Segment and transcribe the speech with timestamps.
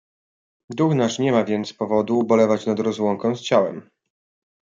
[0.69, 3.89] "Duch nasz nie ma więc powodu ubolewać nad rozłąką z ciałem."